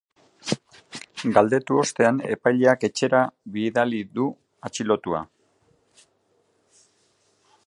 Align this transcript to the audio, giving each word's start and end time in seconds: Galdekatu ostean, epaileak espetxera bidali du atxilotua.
Galdekatu 1.35 1.77
ostean, 1.81 2.17
epaileak 2.37 2.87
espetxera 2.89 3.21
bidali 3.59 4.03
du 4.21 4.29
atxilotua. 4.69 5.25